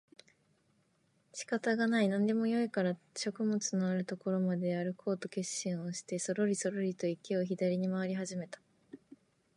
[1.31, 8.59] 仕方がない、何でもよいから食物のある所まであるこうと決心をしてそろりそろりと池を左に廻り始めた